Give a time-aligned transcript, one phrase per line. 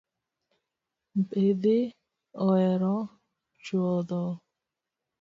[1.17, 1.79] Mbidhi
[2.45, 2.93] oero
[3.63, 4.21] chuodho.